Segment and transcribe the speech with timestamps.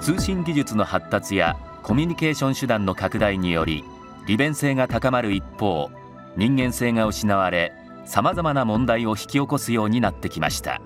[0.00, 3.84] 通信技術の発達やコミュニケーション手段の拡大により
[4.26, 5.90] 利便性が高まる一方
[6.36, 7.72] 人間性が失われ
[8.04, 10.80] さまざまな問題を引き起こすようになってきました。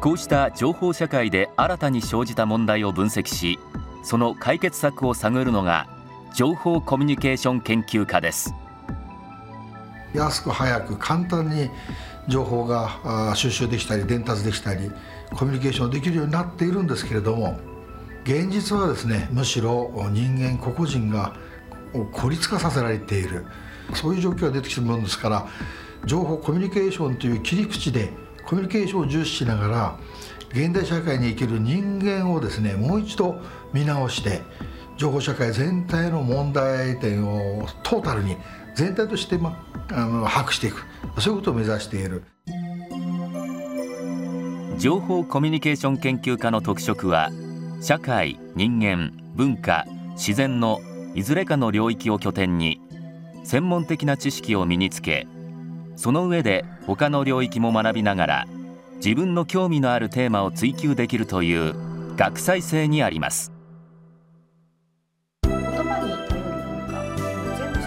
[0.00, 3.58] こうした情報社会で新たに生じた問題を分析し
[4.02, 5.86] その解決策を探るのが
[6.34, 8.54] 情報コミュニケーション研究家です。
[10.14, 11.70] 安く早く簡単に
[12.30, 14.90] 情報が収集できたり伝達できたり
[15.36, 17.58] コミュニケーションできるようになっているんですけれども
[18.24, 21.34] 現実はですねむしろ人間個々人が
[22.12, 23.44] 孤立化させられている。
[23.94, 25.48] そういう状況が出てきてるものですから
[26.04, 28.10] 情報コミュニケーションという切り口で
[28.46, 29.98] コミュニケーションを重視しながら
[30.50, 33.36] 現代社会に生きる人間をですねもう一度
[33.72, 34.42] 見直して
[34.96, 38.36] 情報社会全体の問題点をトータルに
[38.74, 40.84] 全体として、ま、あの把握していく。
[41.18, 42.22] そういうことを目指している。
[44.78, 47.30] 情報コミュニケーション研究家の特色は
[47.82, 50.80] 社会人間文化自然の
[51.14, 52.80] いずれかの領域を拠点に
[53.44, 55.26] 専門的な知識を身につけ
[55.96, 58.46] その上で他の領域も学びながら
[59.04, 61.74] 自分の興味のあるテーマを追求できるという
[62.16, 63.52] 学際性にあります。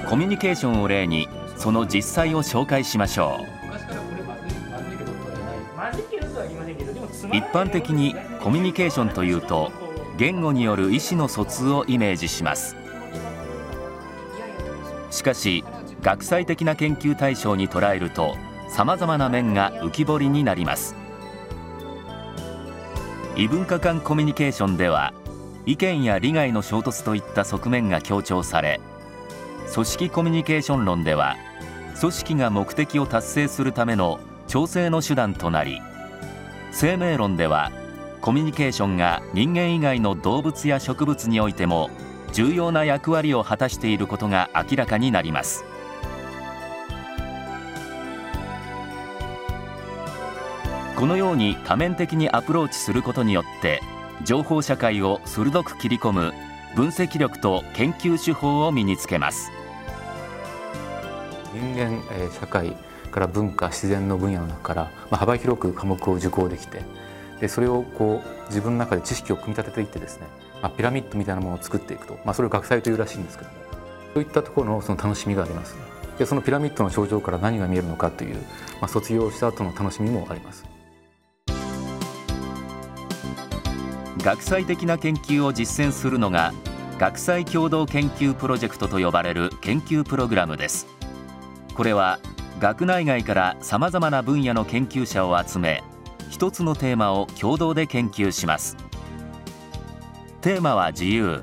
[0.08, 3.54] コミュニケーションを例にその実際を紹介しましょう。
[7.36, 9.72] 一般的にコミュニケーションというと
[10.18, 12.76] 言語による意思の疎通をイメージします。
[15.10, 15.64] しかし
[16.02, 18.36] 学際的な研究対象に捉えると
[18.68, 20.96] さまざまな面が浮き彫りになります。
[23.36, 25.14] 異文化間コミュニケーションでは
[25.66, 28.80] 意見や利害の衝突といった側面が強調され
[29.72, 31.36] 組織コミュニケーション論では
[32.00, 35.82] 組織が目的を達成するための調整の手段となり
[36.72, 37.72] 生命論では
[38.22, 41.90] コミュニケーションが人間以外の動物や植物においても
[42.32, 45.66] 重要な役割を果たしていることが明らかになります。
[50.96, 53.82] このように多面的にアプローチすることによって
[54.24, 56.34] 情報社会を鋭く切り込む
[56.76, 59.52] 分析力と研究手法を身につけます。
[61.54, 62.02] 人間、
[62.32, 62.76] 社会
[63.12, 66.82] から文化自然の分野の中から、ま、幅広く科目を受講できて
[67.40, 70.26] でそれをこう自分の中で知識を組み立てていってですね、
[70.64, 73.56] ま、ピラミッドみたいなものを作っていくと、まあ、それを学祭というらしいんですけども
[74.16, 75.76] そういったところのその楽しみがあります。
[76.18, 78.36] でそのピラミッドの頂上から何が見えるのかという、
[78.80, 80.73] まあ、卒業した後の楽しみもあります。
[84.24, 86.54] 学際的な研究を実践するのが
[86.98, 90.88] 学際共同研究プロジェクトと呼ばれる研究プログラムです。
[91.76, 92.20] これは
[92.62, 95.84] 学内外からさまざまな分野の研究者を集め
[96.30, 98.78] 一つのテーマを共同で研究します。
[100.40, 101.42] テーマは自由。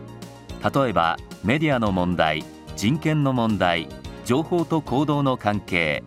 [0.74, 2.44] 例えばメディアの問題
[2.76, 3.88] 人権の問題
[4.24, 6.02] 情報と行動の関係。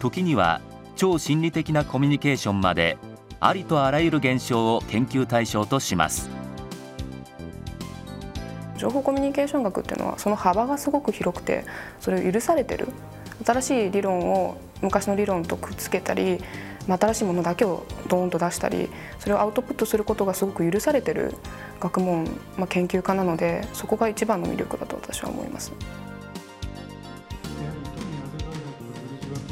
[0.00, 0.60] 時には
[0.96, 2.98] 超心理的なコミュニケーションまで
[3.40, 6.28] ありとあらゆる現象を研究対象とします。
[8.76, 11.64] 情報コミュニケーション学っていうのはその幅がすごく広くて
[12.00, 12.88] それを許されてる。
[13.44, 16.38] 新しい理論を昔の理論とくっつけたり
[16.86, 21.34] 新しいものだけをドーンと出したりそれをアウトプットすることがすごく許されてる
[21.78, 22.24] 学問、
[22.58, 25.72] まあ、研究家なのでそこが一番の魅力だと私は思います。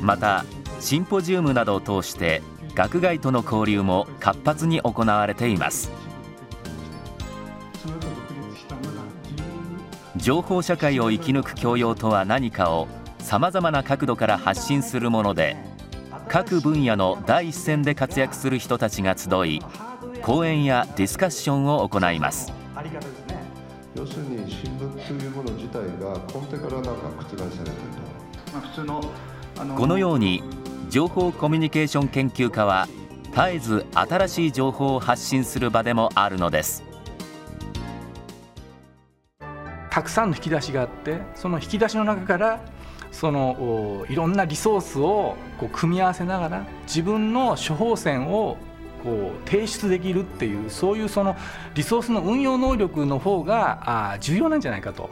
[0.01, 0.45] また
[0.81, 2.43] シンポジウムなどを通して
[2.79, 5.91] 学外との交流も活発に行われています。
[10.15, 12.87] 情報社会を生き抜く教養とは何かを
[13.19, 15.57] さまざまな角度から発信するもので
[16.29, 19.61] 各分野の第一線で活躍する人たちが集い
[20.23, 22.53] 講演やディスカッションを行います。
[23.97, 27.75] 要するに新聞というもの自体が根底からなんか覆されてる
[28.47, 29.03] と、まあ、普通の
[29.77, 30.45] このように
[30.91, 32.89] 情報コミュニケーション研究家は
[33.25, 36.83] 絶えず新しい情報を発信する場でもあるのです
[39.91, 42.61] たくさんの引き出しがあってその引き出しの中から
[43.13, 48.57] そのいろんなリソースをこう組み合わせながら自分の処方箋を
[49.05, 51.37] こう提出できるっていうそういうその
[51.75, 55.11] リソースの運用能力の方が重要なんじゃないかと。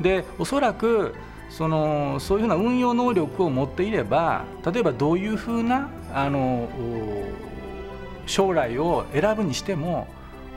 [0.00, 1.14] でおそらく
[1.56, 6.68] そのそういうふうな運用能力を持っていれば例えばどういうふうなあの
[8.26, 10.08] 将来を選ぶにしても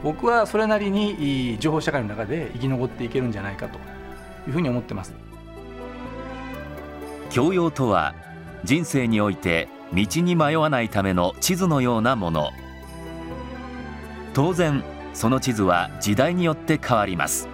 [0.03, 5.13] 僕はそれなりに情報社会の中で生き残っていけるんじゃないかというふうに思ってます。
[7.29, 8.15] 教養とは
[8.63, 12.49] 人生において道に迷わないための地図のようなもの
[14.33, 14.83] 当然
[15.13, 17.47] その地図は時代によって変わります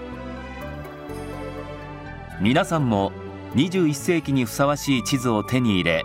[2.39, 3.11] 皆さんも
[3.55, 6.03] 21世紀にふさわしい地図を手に入れ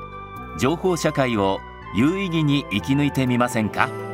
[0.59, 1.59] 情報社会を
[1.95, 4.08] 有意義に生き抜いてみませんか？